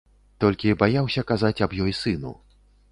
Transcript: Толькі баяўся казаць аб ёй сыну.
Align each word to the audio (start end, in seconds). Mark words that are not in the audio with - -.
Толькі 0.43 0.73
баяўся 0.81 1.27
казаць 1.33 1.55
аб 1.69 1.81
ёй 1.87 1.93
сыну. 2.01 2.37